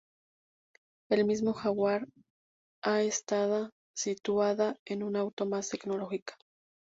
El 1.11 1.25
mismo 1.25 1.53
Jaguar 1.53 2.07
ha 2.83 3.03
estada 3.03 3.69
sustituida 3.95 4.75
con 4.87 5.03
un 5.03 5.15
auto 5.15 5.45
más 5.45 5.69
tecnológica. 5.69 6.33